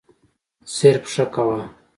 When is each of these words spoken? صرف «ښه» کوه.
صرف 0.75 1.03
«ښه» 1.13 1.25
کوه. 1.33 1.59